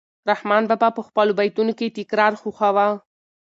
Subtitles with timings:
[0.29, 2.87] رحمان بابا په خپلو بیتونو کې تکرار خوښاوه.